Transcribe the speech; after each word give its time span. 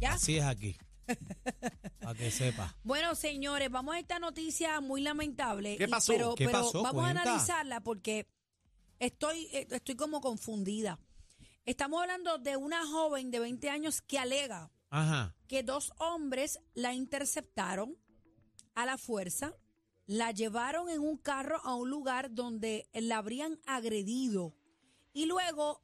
¿Ya? 0.00 0.12
Así 0.14 0.36
es 0.38 0.44
aquí. 0.44 0.76
Para 2.00 2.14
que 2.14 2.30
sepa. 2.30 2.76
Bueno, 2.84 3.14
señores, 3.14 3.70
vamos 3.70 3.94
a 3.94 3.98
esta 3.98 4.18
noticia 4.18 4.80
muy 4.80 5.00
lamentable. 5.00 5.76
¿Qué 5.76 5.84
y- 5.84 5.88
pasó? 5.88 6.12
pero 6.12 6.34
¿Qué 6.34 6.46
pero 6.46 6.60
pasó? 6.64 6.82
vamos 6.82 7.02
Cuenta. 7.02 7.20
a 7.20 7.22
analizarla 7.24 7.80
porque 7.80 8.28
estoy, 8.98 9.46
eh, 9.52 9.66
estoy 9.70 9.96
como 9.96 10.20
confundida. 10.20 10.98
Estamos 11.64 12.00
hablando 12.00 12.38
de 12.38 12.56
una 12.56 12.86
joven 12.86 13.30
de 13.30 13.40
20 13.40 13.68
años 13.70 14.00
que 14.00 14.18
alega 14.18 14.70
Ajá. 14.90 15.34
que 15.48 15.62
dos 15.62 15.92
hombres 15.98 16.60
la 16.74 16.94
interceptaron 16.94 17.96
a 18.74 18.86
la 18.86 18.96
fuerza, 18.96 19.54
la 20.06 20.30
llevaron 20.30 20.88
en 20.88 21.00
un 21.00 21.18
carro 21.18 21.60
a 21.64 21.74
un 21.74 21.90
lugar 21.90 22.32
donde 22.32 22.88
la 22.94 23.18
habrían 23.18 23.58
agredido 23.66 24.54
y 25.12 25.26
luego, 25.26 25.82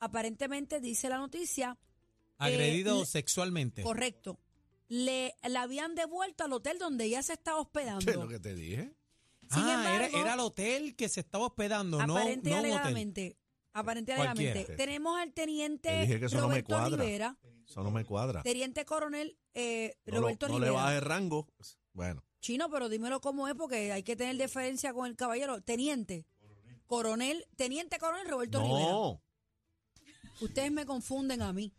aparentemente, 0.00 0.80
dice 0.80 1.08
la 1.08 1.18
noticia, 1.18 1.78
Agredido 2.38 3.00
le- 3.00 3.06
sexualmente. 3.06 3.82
correcto, 3.82 4.38
le 4.88 5.34
la 5.48 5.62
habían 5.62 5.94
devuelto 5.94 6.44
al 6.44 6.52
hotel 6.52 6.78
donde 6.78 7.04
ella 7.04 7.22
se 7.22 7.32
estaba 7.34 7.60
hospedando. 7.60 8.04
¿Qué 8.04 8.10
es 8.10 8.16
lo 8.16 8.28
que 8.28 8.38
te 8.40 8.54
dije? 8.54 8.94
Sin 9.50 9.62
ah, 9.62 9.84
era, 9.94 10.06
embargo, 10.06 10.18
era 10.18 10.34
el 10.34 10.40
hotel 10.40 10.96
que 10.96 11.08
se 11.08 11.20
estaba 11.20 11.46
hospedando, 11.46 12.04
no, 12.06 12.16
aparente 12.16 12.50
no 12.50 12.56
alegadamente, 12.56 13.36
aparente 13.72 14.14
tenemos 14.76 15.18
al 15.18 15.28
Te 15.28 15.34
teniente 15.42 15.90
no 16.18 16.26
me 16.26 16.40
Roberto 16.40 16.66
cuadra. 16.68 17.02
Rivera, 17.02 17.38
Eso 17.66 17.82
no 17.82 17.90
me 17.90 18.04
cuadra. 18.04 18.42
teniente 18.42 18.84
coronel 18.84 19.38
eh, 19.54 19.96
No, 20.06 20.14
lo- 20.14 20.20
Roberto 20.22 20.48
no 20.48 20.58
le 20.58 20.66
Rivera. 20.66 20.82
bajes 20.84 21.02
rango. 21.02 21.46
Bueno, 21.92 22.24
Chino, 22.40 22.68
pero 22.70 22.88
dímelo 22.88 23.20
cómo 23.20 23.46
es 23.48 23.54
porque 23.54 23.92
hay 23.92 24.02
que 24.02 24.16
tener 24.16 24.36
deferencia 24.36 24.92
con 24.92 25.06
el 25.06 25.14
caballero. 25.16 25.60
Teniente, 25.62 26.26
coronel, 26.86 27.46
teniente 27.56 27.98
coronel 27.98 28.28
Roberto 28.28 28.60
Rivera. 28.62 28.90
no. 28.90 29.22
Ustedes 30.40 30.70
me 30.72 30.84
confunden 30.86 31.42
a 31.42 31.52
mí. 31.52 31.72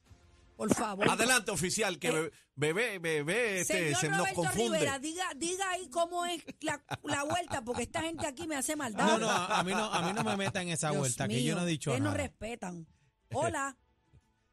Por 0.55 0.73
favor. 0.73 1.09
Adelante, 1.09 1.51
oficial, 1.51 1.99
que 1.99 2.07
Eh, 2.07 2.31
bebé, 2.55 2.97
bebé, 2.99 3.59
este, 3.61 3.93
Señor 3.93 3.99
se 3.99 4.07
nos 4.09 4.17
Roberto 4.19 4.35
confunde. 4.41 4.77
Rivera, 4.79 4.99
diga, 4.99 5.25
diga 5.35 5.69
ahí 5.71 5.89
cómo 5.89 6.25
es 6.25 6.41
la, 6.61 6.81
la 7.03 7.23
vuelta, 7.23 7.61
porque 7.63 7.83
esta 7.83 8.01
gente 8.03 8.25
aquí 8.25 8.47
me 8.47 8.55
hace 8.55 8.75
maldad. 8.77 9.05
No, 9.05 9.17
no, 9.17 9.29
a 9.29 9.59
a 9.59 9.63
mí 9.65 9.71
no, 9.73 9.83
a 9.83 10.01
mí 10.03 10.13
no 10.13 10.23
me 10.23 10.37
meta 10.37 10.61
en 10.61 10.69
esa 10.69 10.89
Dios 10.91 10.99
vuelta, 10.99 11.27
que 11.27 11.43
yo 11.43 11.55
no 11.55 11.63
he 11.63 11.65
dicho 11.65 11.89
ustedes 11.91 12.01
no 12.03 12.11
nada. 12.11 12.23
respetan. 12.23 12.87
Hola. 13.33 13.75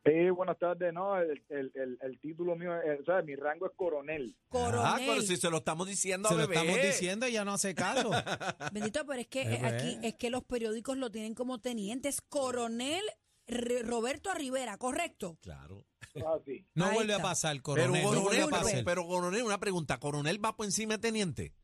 Sí, 0.05 0.31
buenas 0.31 0.59
tardes. 0.59 0.93
No, 0.93 1.17
el, 1.17 1.41
el, 1.49 1.71
el, 1.77 1.97
el 2.03 2.19
título 2.21 2.57
mío, 2.57 2.75
es, 2.83 3.03
o 3.03 3.05
sea, 3.05 3.23
mi 3.23 3.37
rango 3.37 3.67
es 3.67 3.73
coronel. 3.77 4.35
Coronel. 4.49 4.83
Ah, 4.85 4.97
pero 4.99 5.23
si 5.23 5.37
se 5.37 5.49
lo 5.49 5.59
estamos 5.59 5.87
diciendo 5.87 6.29
Se 6.29 6.35
a 6.35 6.39
lo 6.39 6.49
bebé. 6.49 6.61
estamos 6.61 6.83
diciendo 6.85 7.29
y 7.29 7.33
ya 7.35 7.45
no 7.45 7.53
hace 7.53 7.73
caso. 7.73 8.11
Bendito, 8.73 9.07
pero 9.07 9.21
es 9.21 9.29
que 9.29 9.43
Eh, 9.43 9.61
eh, 9.63 9.65
aquí 9.65 9.99
es 10.03 10.15
que 10.17 10.29
los 10.31 10.43
periódicos 10.43 10.97
lo 10.97 11.13
tienen 11.13 11.37
como 11.37 11.61
tenientes. 11.61 12.21
Coronel 12.21 13.05
R- 13.47 13.83
Roberto 13.83 14.33
Rivera, 14.35 14.77
¿correcto? 14.79 15.39
Claro. 15.43 15.85
Ah, 16.27 16.39
sí. 16.45 16.65
No 16.75 16.87
Ahí 16.87 16.95
vuelve 16.95 17.15
a 17.15 17.19
pasar, 17.21 17.53
Pero 17.55 17.63
coronel. 17.63 18.03
no 18.03 18.09
vuelve 18.09 18.21
coronel, 18.23 18.43
a 18.43 18.47
pero, 18.47 18.63
pasar. 18.63 18.85
pero 18.85 19.07
coronel, 19.07 19.43
una 19.43 19.59
pregunta. 19.61 19.99
¿Coronel 19.99 20.45
va 20.45 20.57
por 20.57 20.67
encima 20.67 20.95
de 20.95 20.99
teniente? 21.01 21.55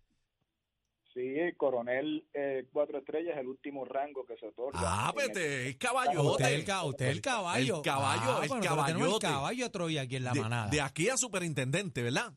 Sí, 1.14 1.34
coronel 1.56 2.28
eh, 2.32 2.69
cuatro 2.72 2.98
estrellas 2.98 3.34
es 3.34 3.41
el 3.41 3.48
último 3.48 3.84
rango 3.84 4.25
que 4.25 4.36
se 4.36 4.47
otorga. 4.47 4.78
Ah, 4.82 5.12
es 5.16 5.76
caballote. 5.76 6.19
Usted 6.19 6.44
es 6.44 6.69
el, 6.69 6.86
usted 6.86 7.06
el 7.08 7.20
caballo. 7.20 7.76
El 7.76 7.82
caballo, 7.82 8.22
Ah, 8.36 8.41
el 8.42 8.48
bueno, 8.48 8.62
tenemos 8.62 8.84
el 8.84 8.91
caballote. 8.91 9.26
caballo 9.26 9.64
de 9.64 9.70
Troya 9.70 10.03
aquí 10.03 10.16
en 10.16 10.24
la 10.24 10.32
de, 10.32 10.41
manada. 10.41 10.70
de 10.70 10.80
aquí 10.80 11.08
a 11.08 11.16
superintendente, 11.16 12.03
¿verdad? 12.03 12.32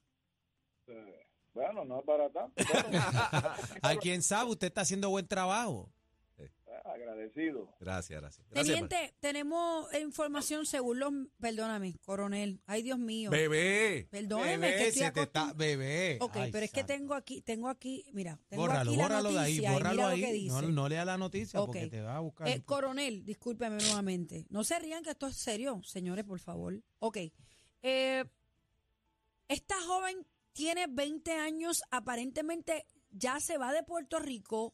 eh, 0.87 1.27
bueno, 1.53 1.85
no 1.85 1.99
es 1.99 2.05
para 2.05 2.29
tanto. 2.31 2.53
pero, 2.55 2.99
A 3.83 3.95
quien 3.97 4.23
sabe, 4.23 4.49
usted 4.51 4.67
está 4.67 4.81
haciendo 4.81 5.09
buen 5.09 5.27
trabajo. 5.27 5.91
Agradecido. 6.93 7.73
Gracias, 7.79 8.21
gracias. 8.21 8.47
Gracias, 8.49 8.67
Teniente, 8.67 9.13
tenemos 9.19 9.93
información 9.95 10.65
según 10.65 10.99
los... 10.99 11.13
Perdóname, 11.39 11.95
coronel. 12.05 12.61
Ay, 12.65 12.83
Dios 12.83 12.99
mío. 12.99 13.29
Bebé. 13.31 14.07
Perdóname, 14.11 14.51
que 14.51 14.57
Bebé, 14.57 14.87
estoy 14.87 15.03
se 15.03 15.11
te 15.11 15.21
está, 15.21 15.53
bebé. 15.53 16.17
Ok, 16.21 16.35
Ay, 16.37 16.51
pero 16.51 16.65
es 16.65 16.71
que 16.71 16.83
tengo 16.83 17.13
aquí, 17.13 17.41
tengo 17.41 17.69
aquí, 17.69 18.05
mira, 18.13 18.39
tengo 18.47 18.63
Bórralo, 18.63 18.91
aquí 18.91 18.97
la 18.97 19.03
bórralo 19.03 19.31
de 19.33 19.39
ahí, 19.39 19.59
bórralo 19.59 20.07
ahí. 20.07 20.21
que. 20.21 20.47
No, 20.47 20.61
no 20.61 20.89
lea 20.89 21.05
la 21.05 21.17
noticia 21.17 21.59
porque 21.59 21.87
te 21.87 22.01
va 22.01 22.17
a 22.17 22.19
buscar. 22.19 22.47
Eh, 22.47 22.61
coronel, 22.63 23.25
discúlpeme 23.25 23.77
nuevamente. 23.77 24.45
No 24.49 24.63
se 24.63 24.79
rían 24.79 25.03
que 25.03 25.11
esto 25.11 25.27
es 25.27 25.35
serio, 25.35 25.81
señores, 25.83 26.25
por 26.25 26.39
favor. 26.39 26.81
Ok. 26.99 27.17
Eh, 27.83 28.25
esta 29.47 29.75
joven 29.81 30.25
tiene 30.53 30.87
20 30.87 31.31
años, 31.33 31.83
aparentemente 31.91 32.85
ya 33.09 33.39
se 33.39 33.57
va 33.57 33.73
de 33.73 33.83
Puerto 33.83 34.19
Rico 34.19 34.73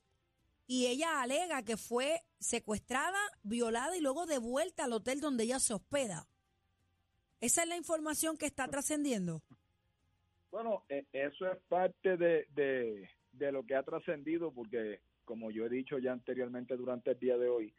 y 0.68 0.88
ella 0.88 1.22
alega 1.22 1.64
que 1.64 1.78
fue 1.78 2.22
secuestrada, 2.40 3.18
violada 3.44 3.96
y 3.96 4.02
luego 4.02 4.26
devuelta 4.26 4.84
al 4.84 4.94
hotel 4.94 5.22
donde 5.22 5.46
ella 5.46 5.60
se 5.60 5.74
hospeda. 5.74 6.28
Esa 7.40 7.64
es 7.64 7.70
la 7.70 7.78
información 7.78 8.38
que 8.38 8.46
está 8.46 8.68
trascendiendo. 8.68 9.42
Bueno, 10.52 10.84
eh, 10.90 11.06
eso 11.14 11.50
es 11.52 11.58
parte 11.68 12.18
de, 12.18 12.48
de, 12.54 13.10
de 13.32 13.52
lo 13.52 13.64
que 13.64 13.76
ha 13.76 13.84
trascendido 13.84 14.52
porque, 14.52 15.02
como 15.24 15.52
yo 15.52 15.66
he 15.66 15.70
dicho 15.70 15.98
ya 16.00 16.12
anteriormente 16.12 16.76
durante 16.76 17.12
el 17.12 17.20
día 17.20 17.38
de 17.38 17.48
hoy, 17.48 17.74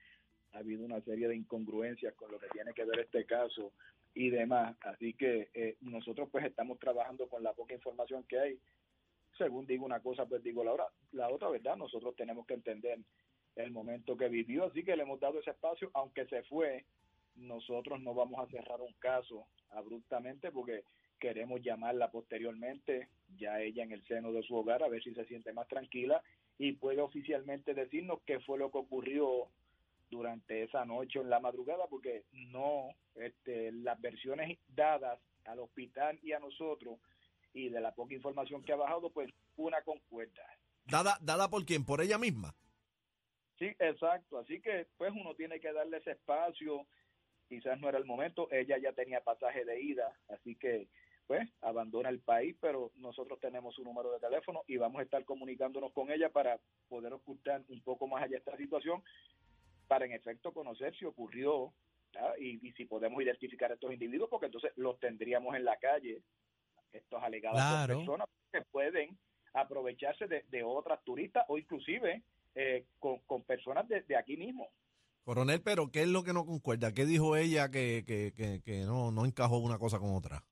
ha 0.52 0.58
habido 0.58 0.84
una 0.84 1.00
serie 1.02 1.28
de 1.28 1.36
incongruencias 1.36 2.14
con 2.14 2.30
lo 2.30 2.38
que 2.38 2.48
tiene 2.48 2.72
que 2.72 2.84
ver 2.84 3.00
este 3.00 3.26
caso 3.26 3.72
y 4.14 4.30
demás. 4.30 4.76
Así 4.80 5.14
que 5.14 5.50
eh, 5.54 5.76
nosotros 5.80 6.28
pues 6.30 6.44
estamos 6.44 6.78
trabajando 6.78 7.28
con 7.28 7.42
la 7.42 7.52
poca 7.52 7.74
información 7.74 8.24
que 8.24 8.38
hay. 8.38 8.58
Según 9.38 9.66
digo 9.66 9.86
una 9.86 10.00
cosa, 10.00 10.26
pues 10.26 10.42
digo 10.42 10.64
la, 10.64 10.72
otra, 10.72 10.86
la 11.12 11.28
otra, 11.28 11.48
¿verdad? 11.48 11.76
Nosotros 11.76 12.14
tenemos 12.16 12.46
que 12.46 12.54
entender 12.54 12.98
el 13.56 13.70
momento 13.70 14.16
que 14.16 14.28
vivió, 14.28 14.64
así 14.64 14.84
que 14.84 14.96
le 14.96 15.02
hemos 15.02 15.20
dado 15.20 15.40
ese 15.40 15.50
espacio, 15.50 15.90
aunque 15.94 16.26
se 16.26 16.42
fue, 16.44 16.84
nosotros 17.36 18.00
no 18.00 18.14
vamos 18.14 18.40
a 18.40 18.50
cerrar 18.50 18.80
un 18.80 18.92
caso 18.94 19.46
abruptamente 19.70 20.50
porque 20.50 20.82
queremos 21.18 21.60
llamarla 21.62 22.10
posteriormente, 22.10 23.08
ya 23.36 23.60
ella 23.60 23.82
en 23.82 23.92
el 23.92 24.04
seno 24.06 24.32
de 24.32 24.42
su 24.42 24.54
hogar, 24.54 24.82
a 24.82 24.88
ver 24.88 25.02
si 25.02 25.14
se 25.14 25.24
siente 25.24 25.52
más 25.52 25.68
tranquila 25.68 26.22
y 26.58 26.72
puede 26.72 27.00
oficialmente 27.00 27.74
decirnos 27.74 28.20
qué 28.26 28.40
fue 28.40 28.58
lo 28.58 28.70
que 28.70 28.78
ocurrió 28.78 29.48
durante 30.10 30.62
esa 30.62 30.84
noche 30.84 31.18
o 31.18 31.22
en 31.22 31.30
la 31.30 31.40
madrugada, 31.40 31.86
porque 31.88 32.24
no, 32.32 32.88
este, 33.14 33.72
las 33.72 34.00
versiones 34.00 34.58
dadas 34.68 35.20
al 35.44 35.60
hospital 35.60 36.18
y 36.22 36.32
a 36.32 36.38
nosotros 36.38 36.98
y 37.52 37.68
de 37.68 37.80
la 37.80 37.94
poca 37.94 38.14
información 38.14 38.62
que 38.62 38.72
ha 38.72 38.76
bajado, 38.76 39.10
pues 39.10 39.30
una 39.56 39.82
concuerda. 39.82 40.42
¿Dada, 40.84 41.18
¿Dada 41.20 41.48
por 41.48 41.64
quién? 41.64 41.84
¿Por 41.84 42.00
ella 42.00 42.18
misma? 42.18 42.54
Sí, 43.58 43.66
exacto. 43.78 44.38
Así 44.38 44.60
que 44.60 44.86
pues 44.96 45.12
uno 45.12 45.34
tiene 45.34 45.60
que 45.60 45.72
darle 45.72 45.98
ese 45.98 46.12
espacio. 46.12 46.86
Quizás 47.48 47.78
no 47.80 47.88
era 47.88 47.98
el 47.98 48.04
momento. 48.04 48.48
Ella 48.50 48.78
ya 48.78 48.92
tenía 48.92 49.20
pasaje 49.20 49.64
de 49.64 49.80
ida, 49.80 50.16
así 50.28 50.54
que 50.56 50.88
pues 51.26 51.46
abandona 51.60 52.08
el 52.08 52.20
país, 52.20 52.56
pero 52.58 52.90
nosotros 52.96 53.38
tenemos 53.38 53.74
su 53.74 53.84
número 53.84 54.10
de 54.12 54.18
teléfono 54.18 54.62
y 54.66 54.78
vamos 54.78 55.00
a 55.00 55.02
estar 55.02 55.26
comunicándonos 55.26 55.92
con 55.92 56.10
ella 56.10 56.30
para 56.30 56.58
poder 56.88 57.12
ocultar 57.12 57.62
un 57.68 57.82
poco 57.82 58.06
más 58.06 58.22
allá 58.22 58.38
esta 58.38 58.56
situación, 58.56 59.02
para 59.88 60.06
en 60.06 60.12
efecto 60.12 60.54
conocer 60.54 60.96
si 60.96 61.04
ocurrió 61.04 61.74
y, 62.38 62.66
y 62.66 62.72
si 62.72 62.86
podemos 62.86 63.22
identificar 63.22 63.70
a 63.70 63.74
estos 63.74 63.92
individuos, 63.92 64.30
porque 64.30 64.46
entonces 64.46 64.72
los 64.76 64.98
tendríamos 65.00 65.54
en 65.54 65.66
la 65.66 65.76
calle, 65.76 66.22
estos 66.92 67.22
alegados 67.22 67.58
Claro. 67.60 67.98
personas 67.98 68.28
que 68.52 68.62
pueden 68.70 69.18
aprovecharse 69.54 70.26
de, 70.26 70.44
de 70.50 70.62
otras 70.62 71.02
turistas 71.04 71.44
o 71.48 71.58
inclusive 71.58 72.22
eh, 72.54 72.84
con, 72.98 73.18
con 73.20 73.42
personas 73.42 73.88
de, 73.88 74.02
de 74.02 74.16
aquí 74.16 74.36
mismo. 74.36 74.68
Coronel, 75.24 75.60
pero 75.62 75.90
¿qué 75.90 76.02
es 76.02 76.08
lo 76.08 76.22
que 76.22 76.32
no 76.32 76.46
concuerda? 76.46 76.92
¿Qué 76.94 77.04
dijo 77.04 77.36
ella 77.36 77.70
que, 77.70 78.04
que, 78.06 78.32
que, 78.34 78.62
que 78.62 78.84
no, 78.84 79.10
no 79.12 79.26
encajó 79.26 79.58
una 79.58 79.78
cosa 79.78 79.98
con 79.98 80.14
otra? 80.14 80.42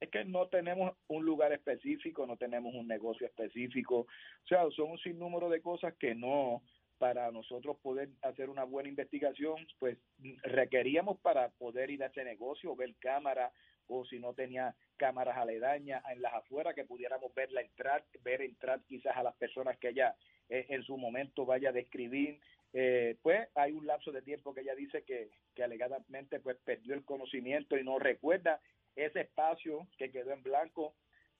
Es 0.00 0.10
que 0.10 0.24
no 0.24 0.48
tenemos 0.48 0.96
un 1.08 1.24
lugar 1.24 1.52
específico, 1.52 2.26
no 2.26 2.36
tenemos 2.36 2.74
un 2.74 2.88
negocio 2.88 3.26
específico, 3.26 4.00
o 4.00 4.46
sea, 4.48 4.68
son 4.74 4.92
un 4.92 4.98
sinnúmero 4.98 5.48
de 5.48 5.60
cosas 5.60 5.94
que 5.98 6.14
no, 6.14 6.62
para 6.98 7.30
nosotros 7.30 7.76
poder 7.82 8.08
hacer 8.22 8.48
una 8.48 8.64
buena 8.64 8.88
investigación, 8.88 9.56
pues 9.78 9.98
requeríamos 10.42 11.18
para 11.20 11.50
poder 11.50 11.90
ir 11.90 12.02
a 12.02 12.06
ese 12.06 12.24
negocio, 12.24 12.74
ver 12.74 12.94
cámara 12.98 13.52
o 13.88 14.04
si 14.06 14.18
no 14.18 14.32
tenía 14.34 14.74
cámaras 15.02 15.36
aledañas 15.36 16.00
en 16.12 16.22
las 16.22 16.32
afueras 16.32 16.76
que 16.76 16.84
pudiéramos 16.84 17.34
verla 17.34 17.60
entrar, 17.60 18.04
ver 18.22 18.40
entrar 18.40 18.78
quizás 18.86 19.16
a 19.16 19.24
las 19.24 19.34
personas 19.34 19.76
que 19.78 19.88
ella 19.88 20.14
eh, 20.48 20.66
en 20.68 20.84
su 20.84 20.96
momento 20.96 21.44
vaya 21.44 21.70
a 21.70 21.72
describir 21.72 22.38
Eh, 22.74 23.16
pues 23.20 23.48
hay 23.54 23.72
un 23.72 23.86
lapso 23.86 24.12
de 24.12 24.22
tiempo 24.22 24.54
que 24.54 24.62
ella 24.62 24.74
dice 24.74 25.02
que, 25.02 25.28
alegadamente 25.62 26.40
pues 26.40 26.56
perdió 26.64 26.94
el 26.94 27.04
conocimiento 27.04 27.76
y 27.76 27.84
no 27.84 27.98
recuerda 27.98 28.60
ese 28.96 29.20
espacio 29.26 29.88
que 29.98 30.10
quedó 30.10 30.30
en 30.32 30.42
blanco. 30.42 30.94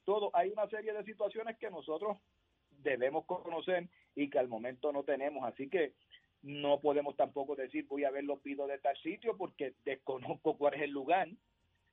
Todo, 0.04 0.30
hay 0.34 0.50
una 0.50 0.66
serie 0.68 0.92
de 0.92 1.04
situaciones 1.04 1.56
que 1.56 1.70
nosotros 1.70 2.18
debemos 2.90 3.24
conocer 3.24 3.88
y 4.14 4.28
que 4.28 4.38
al 4.40 4.48
momento 4.48 4.92
no 4.92 5.04
tenemos. 5.04 5.42
Así 5.50 5.70
que 5.70 5.94
no 6.42 6.80
podemos 6.80 7.14
tampoco 7.16 7.54
decir 7.54 7.86
voy 7.86 8.04
a 8.04 8.10
ver 8.10 8.24
los 8.24 8.40
pidos 8.40 8.68
de 8.68 8.78
tal 8.78 8.96
sitio 8.98 9.36
porque 9.36 9.72
desconozco 9.84 10.58
cuál 10.58 10.74
es 10.74 10.82
el 10.82 10.90
lugar. 10.90 11.28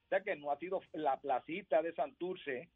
O 0.09 0.15
sea 0.15 0.23
que 0.23 0.35
no 0.35 0.51
ha 0.51 0.57
sido 0.57 0.81
la 0.94 1.21
placita 1.21 1.83
de 1.83 1.94
Santurce. 1.94 2.67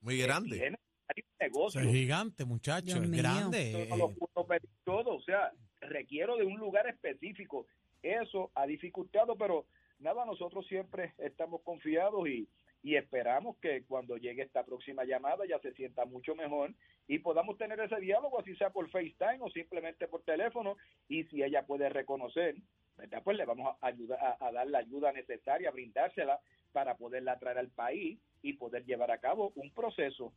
Muy 0.00 0.18
grande. 0.18 0.56
tiene 0.56 0.78
varios 1.08 1.26
Eso 1.26 1.40
negocios. 1.40 1.84
es 1.84 1.90
gigante, 1.92 2.44
muchacho, 2.44 3.00
Dios 3.00 3.02
es 3.02 3.10
grande. 3.10 3.72
Yo 3.72 3.78
eh, 3.78 3.86
no 3.88 3.96
lo 3.96 4.10
puedo 4.14 4.46
pedir 4.46 4.70
todo, 4.84 5.16
o 5.16 5.22
sea, 5.22 5.50
requiero 5.80 6.36
de 6.36 6.44
un 6.44 6.56
lugar 6.60 6.86
específico. 6.86 7.66
Eso 8.04 8.52
ha 8.54 8.66
dificultado, 8.66 9.34
pero 9.34 9.66
nada, 9.98 10.24
nosotros 10.24 10.64
siempre 10.68 11.12
estamos 11.18 11.60
confiados 11.62 12.28
y, 12.28 12.46
y 12.84 12.94
esperamos 12.94 13.56
que 13.56 13.82
cuando 13.82 14.16
llegue 14.16 14.42
esta 14.42 14.64
próxima 14.64 15.04
llamada 15.04 15.44
ya 15.44 15.58
se 15.58 15.72
sienta 15.72 16.04
mucho 16.04 16.36
mejor 16.36 16.72
y 17.08 17.18
podamos 17.18 17.58
tener 17.58 17.80
ese 17.80 17.96
diálogo, 17.96 18.38
así 18.38 18.54
sea 18.54 18.70
por 18.70 18.88
FaceTime 18.90 19.38
o 19.40 19.50
simplemente 19.50 20.06
por 20.06 20.22
teléfono, 20.22 20.76
y 21.08 21.24
si 21.24 21.42
ella 21.42 21.66
puede 21.66 21.88
reconocer, 21.88 22.54
¿verdad? 22.98 23.22
pues 23.24 23.36
le 23.36 23.46
vamos 23.46 23.74
a, 23.80 23.86
ayudar, 23.86 24.18
a, 24.20 24.46
a 24.46 24.52
dar 24.52 24.66
la 24.66 24.78
ayuda 24.80 25.12
necesaria, 25.12 25.70
brindársela 25.70 26.40
para 26.72 26.96
poderla 26.96 27.38
traer 27.38 27.58
al 27.58 27.68
país 27.68 28.18
y 28.42 28.52
poder 28.54 28.84
llevar 28.84 29.10
a 29.10 29.18
cabo 29.18 29.52
un 29.56 29.70
proceso 29.72 30.32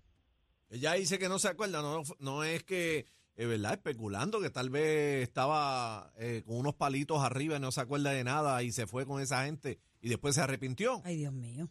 Ella 0.69 0.93
dice 0.93 1.19
que 1.19 1.27
no 1.27 1.39
se 1.39 1.49
acuerda, 1.49 1.81
no, 1.81 2.03
no 2.19 2.43
es 2.43 2.63
que, 2.63 3.05
es 3.35 3.47
verdad, 3.47 3.73
especulando 3.73 4.39
que 4.39 4.49
tal 4.49 4.69
vez 4.69 5.23
estaba 5.23 6.11
eh, 6.17 6.43
con 6.45 6.57
unos 6.57 6.75
palitos 6.75 7.21
arriba 7.21 7.57
y 7.57 7.59
no 7.59 7.71
se 7.71 7.81
acuerda 7.81 8.11
de 8.11 8.23
nada 8.23 8.63
y 8.63 8.71
se 8.71 8.87
fue 8.87 9.05
con 9.05 9.21
esa 9.21 9.45
gente 9.45 9.79
y 10.01 10.09
después 10.09 10.35
se 10.35 10.41
arrepintió. 10.41 11.01
Ay, 11.03 11.17
Dios 11.17 11.33
mío. 11.33 11.67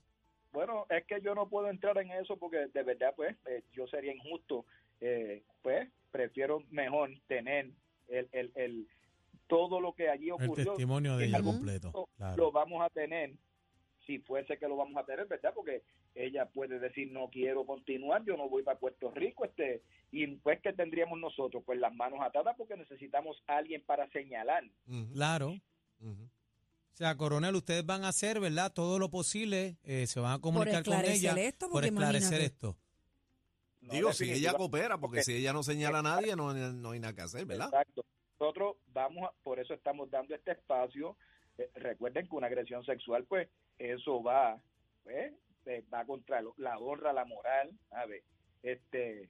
Bueno, 0.53 0.85
es 0.91 1.07
que 1.07 1.21
yo 1.21 1.35
no 1.35 1.49
puedo 1.49 1.69
entrar 1.71 1.97
en 1.99 2.11
eso 2.11 2.37
porque 2.37 2.67
de 2.75 2.83
verdad, 2.83 3.13
pues, 3.15 3.37
eh, 3.47 3.63
yo 3.73 3.87
sería 3.87 4.13
injusto. 4.13 4.67
Eh, 5.01 5.45
pues, 5.63 5.89
prefiero 6.11 6.63
mejor 6.71 7.11
tener 7.29 7.71
el, 8.09 8.29
el, 8.33 8.53
el 8.57 8.89
todo 9.51 9.81
lo 9.81 9.93
que 9.93 10.09
allí 10.09 10.27
el 10.29 10.33
ocurrió. 10.33 10.65
testimonio 10.73 11.17
de 11.19 11.27
ella 11.27 11.37
algún 11.37 11.57
completo. 11.57 12.09
Claro. 12.17 12.37
Lo 12.37 12.51
vamos 12.53 12.81
a 12.83 12.89
tener, 12.89 13.35
si 14.07 14.19
fuese 14.21 14.57
que 14.59 14.67
lo 14.69 14.77
vamos 14.77 14.97
a 14.97 15.05
tener, 15.05 15.27
¿verdad? 15.27 15.53
Porque 15.55 15.83
ella 16.15 16.47
puede 16.49 16.79
decir, 16.79 17.13
no 17.13 17.29
quiero 17.31 17.67
continuar, 17.67 18.25
yo 18.25 18.37
no 18.37 18.49
voy 18.49 18.63
para 18.63 18.79
Puerto 18.79 19.11
Rico, 19.11 19.45
este 19.45 19.83
y 20.11 20.27
pues, 20.37 20.61
¿qué 20.63 20.73
tendríamos 20.73 21.19
nosotros? 21.21 21.63
Pues 21.67 21.79
las 21.79 21.95
manos 21.95 22.21
atadas 22.23 22.55
porque 22.57 22.77
necesitamos 22.77 23.43
a 23.47 23.59
alguien 23.59 23.83
para 23.85 24.09
señalar. 24.11 24.65
Claro. 25.13 25.55
O 26.03 26.97
sea, 27.01 27.17
coronel, 27.17 27.55
ustedes 27.55 27.87
van 27.87 28.05
a 28.05 28.09
hacer, 28.09 28.41
¿verdad? 28.41 28.73
Todo 28.73 28.99
lo 28.99 29.09
posible, 29.11 29.79
eh, 29.85 30.07
se 30.07 30.21
van 30.21 30.33
a 30.33 30.39
comunicar 30.41 30.85
con 30.85 30.95
esclarecer 30.95 31.31
ella 31.39 31.49
esto, 31.49 31.71
por 31.71 31.85
esclarecer 31.85 32.23
imagínate. 32.41 32.45
esto. 32.45 32.77
No, 33.81 33.93
Digo, 33.95 34.13
si 34.13 34.31
ella 34.31 34.53
coopera, 34.53 34.99
porque 34.99 35.19
porque- 35.19 35.23
si 35.23 35.35
ella 35.37 35.53
no 35.55 35.63
señala 35.63 36.01
a 36.01 36.03
nadie, 36.03 36.37
no, 36.37 36.53
no 36.53 36.91
hay 36.91 37.01
nada 37.01 37.15
que 37.15 37.23
hacer, 37.23 37.47
¿verdad? 37.47 37.67
Exacto. 37.69 38.05
Nosotros 38.41 38.77
vamos, 38.87 39.29
a- 39.29 39.35
por 39.43 39.61
eso 39.61 39.75
estamos 39.75 40.11
dando 40.11 40.35
este 40.35 40.53
espacio. 40.53 41.17
Eh, 41.59 41.71
recuerden 41.75 42.27
que 42.27 42.35
una 42.35 42.47
agresión 42.47 42.83
sexual, 42.85 43.27
pues, 43.27 43.49
eso 43.79 44.23
va, 44.23 44.59
pues, 45.03 45.35
eh, 45.67 45.85
va 45.93 46.07
contra 46.07 46.43
la 46.57 46.79
honra, 46.79 47.13
la 47.13 47.27
moral, 47.27 47.71
a 47.91 48.07
ver, 48.07 48.23
este, 48.63 49.29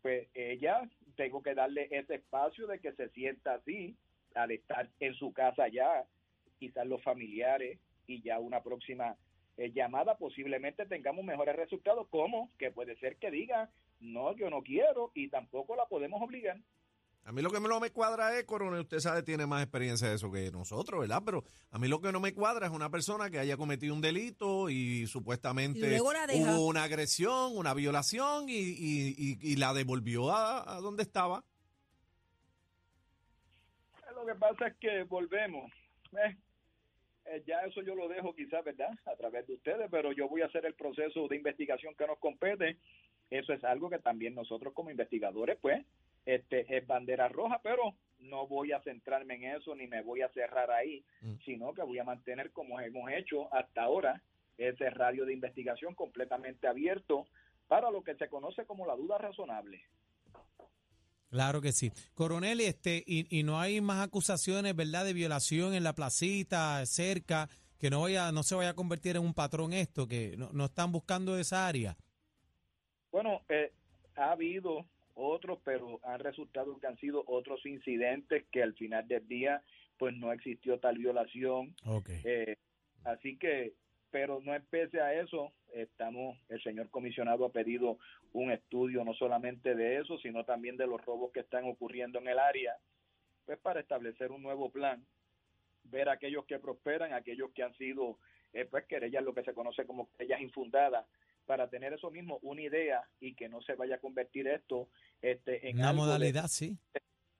pues 0.00 0.28
ella, 0.34 0.88
tengo 1.16 1.42
que 1.42 1.54
darle 1.54 1.88
ese 1.90 2.14
espacio 2.16 2.66
de 2.66 2.80
que 2.80 2.92
se 2.92 3.10
sienta 3.10 3.54
así, 3.54 3.96
al 4.34 4.50
estar 4.52 4.88
en 5.00 5.14
su 5.14 5.32
casa 5.32 5.68
ya, 5.68 6.06
quizás 6.58 6.86
los 6.86 7.02
familiares 7.02 7.78
y 8.06 8.22
ya 8.22 8.38
una 8.38 8.62
próxima 8.62 9.16
eh, 9.58 9.72
llamada 9.72 10.16
posiblemente 10.16 10.86
tengamos 10.86 11.24
mejores 11.24 11.56
resultados, 11.56 12.08
como 12.08 12.50
que 12.58 12.70
puede 12.70 12.96
ser 12.96 13.16
que 13.18 13.30
diga, 13.30 13.70
no, 14.00 14.34
yo 14.36 14.48
no 14.50 14.62
quiero 14.62 15.10
y 15.14 15.28
tampoco 15.28 15.76
la 15.76 15.86
podemos 15.86 16.22
obligar. 16.22 16.58
A 17.24 17.32
mí 17.32 17.42
lo 17.42 17.50
que 17.50 17.60
no 17.60 17.78
me 17.78 17.90
cuadra 17.90 18.38
es, 18.38 18.44
coronel, 18.44 18.80
usted 18.80 19.00
sabe, 19.00 19.22
tiene 19.22 19.46
más 19.46 19.62
experiencia 19.62 20.08
de 20.08 20.14
eso 20.14 20.32
que 20.32 20.50
nosotros, 20.50 21.00
¿verdad? 21.00 21.20
Pero 21.24 21.44
a 21.70 21.78
mí 21.78 21.86
lo 21.86 22.00
que 22.00 22.10
no 22.10 22.20
me 22.20 22.32
cuadra 22.32 22.66
es 22.66 22.72
una 22.72 22.88
persona 22.90 23.28
que 23.28 23.38
haya 23.38 23.58
cometido 23.58 23.94
un 23.94 24.00
delito 24.00 24.70
y 24.70 25.06
supuestamente 25.06 25.78
Y 26.34 26.42
hubo 26.58 26.66
una 26.66 26.84
agresión, 26.84 27.54
una 27.54 27.74
violación 27.74 28.48
y, 28.48 28.54
y- 28.54 29.14
y- 29.18 29.38
y 29.42 29.56
la 29.56 29.74
devolvió 29.74 30.30
a, 30.30 30.76
a 30.76 30.80
donde 30.80 31.02
estaba. 31.02 31.44
Lo 34.14 34.24
que 34.26 34.34
pasa 34.34 34.68
es 34.68 34.76
que 34.78 35.02
volvemos. 35.04 35.70
Eh, 36.12 36.36
eh, 37.26 37.42
ya 37.46 37.60
eso 37.60 37.82
yo 37.82 37.94
lo 37.94 38.08
dejo 38.08 38.34
quizás, 38.34 38.64
¿verdad? 38.64 38.88
A 39.04 39.14
través 39.16 39.46
de 39.46 39.54
ustedes, 39.54 39.88
pero 39.90 40.12
yo 40.12 40.28
voy 40.28 40.40
a 40.42 40.46
hacer 40.46 40.64
el 40.64 40.74
proceso 40.74 41.28
de 41.28 41.36
investigación 41.36 41.94
que 41.94 42.06
nos 42.06 42.18
compete. 42.18 42.78
Eso 43.30 43.52
es 43.52 43.62
algo 43.64 43.90
que 43.90 43.98
también 43.98 44.34
nosotros 44.34 44.72
como 44.72 44.90
investigadores, 44.90 45.58
pues, 45.60 45.84
este 46.34 46.76
es 46.76 46.86
bandera 46.86 47.28
roja, 47.28 47.60
pero 47.62 47.94
no 48.18 48.46
voy 48.46 48.72
a 48.72 48.82
centrarme 48.82 49.36
en 49.36 49.44
eso 49.56 49.74
ni 49.74 49.86
me 49.86 50.02
voy 50.02 50.20
a 50.22 50.28
cerrar 50.30 50.70
ahí, 50.70 51.04
Mm. 51.22 51.34
sino 51.44 51.72
que 51.72 51.82
voy 51.82 51.98
a 51.98 52.04
mantener 52.04 52.50
como 52.52 52.78
hemos 52.80 53.10
hecho 53.12 53.52
hasta 53.54 53.82
ahora 53.82 54.22
ese 54.58 54.90
radio 54.90 55.24
de 55.24 55.32
investigación 55.32 55.94
completamente 55.94 56.66
abierto 56.66 57.26
para 57.66 57.90
lo 57.90 58.02
que 58.02 58.14
se 58.16 58.28
conoce 58.28 58.66
como 58.66 58.86
la 58.86 58.96
duda 58.96 59.16
razonable. 59.18 59.82
Claro 61.30 61.60
que 61.60 61.72
sí. 61.72 61.92
Coronel, 62.14 62.60
este, 62.60 63.02
y, 63.06 63.26
y 63.38 63.42
no 63.42 63.60
hay 63.60 63.80
más 63.80 64.04
acusaciones, 64.06 64.74
¿verdad?, 64.74 65.04
de 65.04 65.12
violación 65.12 65.74
en 65.74 65.84
la 65.84 65.92
placita, 65.94 66.84
cerca, 66.86 67.48
que 67.78 67.90
no 67.90 68.00
vaya, 68.02 68.32
no 68.32 68.42
se 68.42 68.54
vaya 68.54 68.70
a 68.70 68.74
convertir 68.74 69.16
en 69.16 69.22
un 69.22 69.34
patrón 69.34 69.72
esto, 69.72 70.08
que 70.08 70.36
no, 70.36 70.50
no 70.52 70.64
están 70.66 70.90
buscando 70.90 71.38
esa 71.38 71.66
área. 71.68 71.96
Bueno, 73.12 73.42
eh, 73.48 73.72
ha 74.16 74.32
habido 74.32 74.84
otros, 75.18 75.58
pero 75.64 76.00
han 76.04 76.20
resultado 76.20 76.78
que 76.78 76.86
han 76.86 76.98
sido 76.98 77.24
otros 77.26 77.64
incidentes 77.66 78.44
que 78.50 78.62
al 78.62 78.74
final 78.74 79.06
del 79.08 79.26
día, 79.26 79.62
pues 79.98 80.14
no 80.16 80.32
existió 80.32 80.78
tal 80.78 80.98
violación. 80.98 81.74
Ok. 81.84 82.10
Eh, 82.24 82.56
así 83.04 83.36
que, 83.36 83.74
pero 84.10 84.40
no 84.40 84.52
pese 84.70 85.00
a 85.00 85.14
eso, 85.20 85.52
estamos, 85.74 86.38
el 86.48 86.62
señor 86.62 86.88
comisionado 86.90 87.44
ha 87.44 87.52
pedido 87.52 87.98
un 88.32 88.50
estudio 88.50 89.04
no 89.04 89.14
solamente 89.14 89.74
de 89.74 89.98
eso, 89.98 90.18
sino 90.18 90.44
también 90.44 90.76
de 90.76 90.86
los 90.86 91.04
robos 91.04 91.32
que 91.32 91.40
están 91.40 91.64
ocurriendo 91.64 92.18
en 92.18 92.28
el 92.28 92.38
área, 92.38 92.76
pues 93.44 93.58
para 93.58 93.80
establecer 93.80 94.30
un 94.30 94.42
nuevo 94.42 94.70
plan, 94.70 95.04
ver 95.84 96.08
aquellos 96.08 96.44
que 96.46 96.58
prosperan, 96.58 97.12
aquellos 97.12 97.50
que 97.52 97.62
han 97.62 97.74
sido, 97.74 98.18
eh, 98.52 98.66
pues 98.66 98.84
querellas, 98.86 99.24
lo 99.24 99.34
que 99.34 99.42
se 99.42 99.54
conoce 99.54 99.86
como 99.86 100.10
querellas 100.12 100.40
infundadas, 100.40 101.06
para 101.48 101.68
tener 101.70 101.94
eso 101.94 102.10
mismo, 102.10 102.38
una 102.42 102.60
idea 102.60 103.02
y 103.20 103.34
que 103.34 103.48
no 103.48 103.62
se 103.62 103.74
vaya 103.74 103.94
a 103.96 104.00
convertir 104.00 104.46
esto 104.46 104.90
este, 105.22 105.68
en 105.70 105.78
Una 105.78 105.88
algo 105.88 106.02
de- 106.02 106.06
modalidad, 106.08 106.46
sí. 106.48 106.76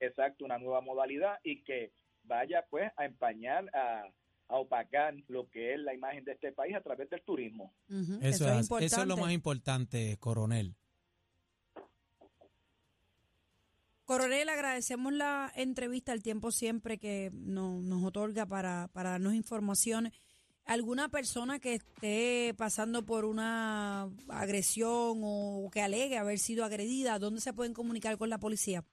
exacto, 0.01 0.47
una 0.47 0.57
nueva 0.59 0.81
modalidad 0.81 1.35
y 1.45 1.63
que 1.63 1.93
vaya 2.25 2.65
pues 2.71 2.91
a 2.97 3.05
empañar, 3.05 3.69
a, 3.77 4.05
a 4.49 4.57
opacar 4.57 5.15
lo 5.29 5.49
que 5.51 5.75
es 5.75 5.81
la 5.81 5.93
imagen 5.95 6.25
de 6.25 6.33
este 6.33 6.53
país 6.53 6.75
a 6.75 6.81
través 6.81 7.11
del 7.11 7.21
turismo. 7.23 7.75
Eso, 8.23 8.49
es, 8.49 8.63
importante. 8.63 8.85
eso 8.87 9.03
es 9.03 9.07
lo 9.07 9.17
más 9.19 9.33
importante, 9.33 10.17
coronel. 10.19 10.75
Coronel, 14.07 14.49
agradecemos 14.49 15.13
la 15.13 15.53
entrevista, 15.55 16.15
el 16.15 16.23
tiempo 16.23 16.51
siempre 16.51 16.97
que 16.97 17.31
nos, 17.35 17.83
nos 17.83 18.03
otorga 18.03 18.47
para, 18.47 18.89
para 18.95 19.11
darnos 19.11 19.35
información. 19.35 20.11
¿Alguna 20.69 21.09
persona 21.09 21.61
que 21.61 21.77
esté 21.77 22.53
pasando 22.59 23.07
por 23.07 23.25
una 23.25 24.03
agresión 24.29 25.23
o 25.25 25.71
que 25.73 25.81
alegue 25.81 26.19
haber 26.19 26.37
sido 26.37 26.63
agredida, 26.63 27.19
dónde 27.19 27.41
se 27.41 27.55
pueden 27.55 27.73
comunicar 27.73 28.19
con 28.19 28.29
la 28.29 28.37
policía? 28.37 28.85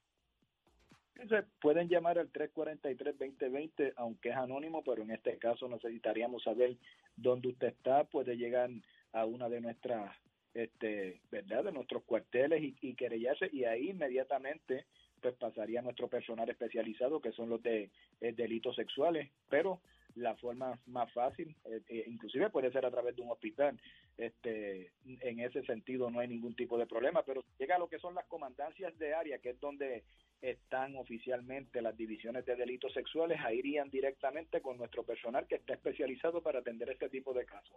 Se 1.28 1.44
pueden 1.60 1.90
llamar 1.90 2.18
al 2.18 2.32
343-2020, 2.32 3.92
aunque 3.98 4.30
es 4.30 4.38
anónimo, 4.38 4.86
pero 4.86 5.04
en 5.04 5.12
este 5.12 5.38
caso 5.38 5.68
necesitaríamos 5.68 6.44
saber 6.44 6.78
dónde 7.18 7.50
usted 7.50 7.68
está. 7.68 8.06
Puede 8.06 8.38
llegar 8.38 8.70
a 9.12 9.26
una 9.26 9.50
de 9.50 9.60
nuestras, 9.60 10.16
este, 10.54 11.20
¿verdad? 11.30 11.66
De 11.66 11.74
nuestros 11.74 12.04
cuarteles 12.06 12.74
y, 12.80 12.94
querellarse, 12.94 13.50
y 13.52 13.66
ahí 13.66 13.90
inmediatamente 13.90 14.86
pues 15.22 15.36
pasaría 15.36 15.82
nuestro 15.82 16.08
personal 16.08 16.50
especializado, 16.50 17.20
que 17.20 17.34
son 17.34 17.50
los 17.50 17.62
de 17.62 17.90
eh, 18.22 18.32
delitos 18.32 18.78
sexuales, 18.78 19.30
pero 19.50 19.82
la 20.16 20.36
forma 20.36 20.80
más 20.86 21.12
fácil, 21.14 21.56
eh, 21.66 21.82
eh, 21.90 22.06
inclusive 22.08 22.50
puede 22.50 22.72
ser 22.72 22.86
a 22.86 22.92
través 22.92 23.16
de 23.16 23.22
un 23.22 23.32
hospital. 23.32 23.80
Este, 24.18 24.92
en 25.04 25.40
ese 25.42 25.64
sentido 25.66 26.10
no 26.10 26.20
hay 26.20 26.28
ningún 26.28 26.56
tipo 26.56 26.78
de 26.78 26.88
problema, 26.88 27.24
pero 27.24 27.44
llega 27.60 27.76
a 27.76 27.80
lo 27.80 27.90
que 27.90 28.00
son 28.00 28.16
las 28.16 28.26
comandancias 28.26 28.98
de 28.98 29.14
área, 29.14 29.40
que 29.40 29.50
es 29.52 29.60
donde 29.60 30.04
están 30.42 30.96
oficialmente 30.96 31.82
las 31.82 31.98
divisiones 31.98 32.46
de 32.46 32.56
delitos 32.56 32.94
sexuales, 32.94 33.40
ahí 33.44 33.60
irían 33.60 33.90
directamente 33.90 34.62
con 34.62 34.78
nuestro 34.78 35.04
personal 35.04 35.48
que 35.48 35.56
está 35.56 35.74
especializado 35.74 36.42
para 36.42 36.60
atender 36.60 36.90
este 36.90 37.10
tipo 37.10 37.34
de 37.34 37.46
casos. 37.46 37.76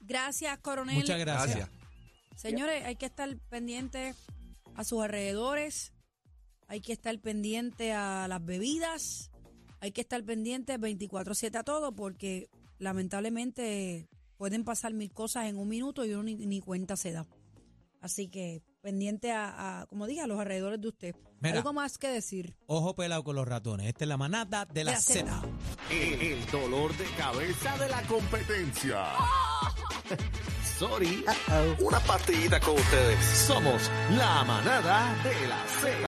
Gracias, 0.00 0.58
coronel. 0.58 0.96
Muchas 0.96 1.20
gracias. 1.20 1.56
Gracias. 1.56 1.82
Señores, 2.36 2.84
hay 2.84 2.96
que 2.96 3.06
estar 3.06 3.28
pendientes 3.48 4.16
a 4.74 4.84
sus 4.84 5.02
alrededores. 5.02 5.92
hay 6.68 6.80
que 6.80 6.92
estar 6.92 7.16
pendiente 7.20 7.92
a 7.92 8.26
las 8.28 8.42
bebidas, 8.44 9.30
hay 9.82 9.90
que 9.90 10.00
estar 10.00 10.22
pendiente 10.22 10.78
24/7 10.78 11.58
a 11.58 11.64
todo 11.64 11.92
porque 11.92 12.48
lamentablemente 12.78 14.08
pueden 14.36 14.64
pasar 14.64 14.94
mil 14.94 15.12
cosas 15.12 15.46
en 15.46 15.58
un 15.58 15.68
minuto 15.68 16.04
y 16.04 16.12
uno 16.12 16.22
ni, 16.22 16.36
ni 16.36 16.60
cuenta 16.60 16.96
se 16.96 17.10
da. 17.10 17.26
Así 18.00 18.28
que 18.28 18.62
pendiente 18.80 19.32
a, 19.32 19.80
a, 19.80 19.86
como 19.86 20.06
dije, 20.06 20.20
a 20.20 20.28
los 20.28 20.38
alrededores 20.38 20.80
de 20.80 20.88
usted. 20.88 21.16
Mira. 21.40 21.56
Algo 21.56 21.72
más 21.72 21.98
que 21.98 22.06
decir. 22.06 22.54
Ojo 22.66 22.94
pelado 22.94 23.24
con 23.24 23.34
los 23.34 23.46
ratones. 23.46 23.88
Esta 23.88 24.04
es 24.04 24.08
la 24.08 24.16
manada 24.16 24.66
de 24.66 24.84
la, 24.84 25.00
Z. 25.00 25.20
Zeta. 25.20 25.42
El 25.90 26.46
dolor 26.52 26.96
de 26.96 27.06
cabeza 27.16 27.76
de 27.78 27.88
la 27.88 28.02
competencia. 28.02 29.04
Sorry. 30.78 31.24
Una 31.80 31.98
partidita 32.00 32.60
con 32.60 32.74
ustedes. 32.74 33.24
Somos 33.24 33.90
la 34.16 34.44
manada 34.44 35.12
de 35.24 35.48
la 35.48 35.64
Z. 35.80 35.92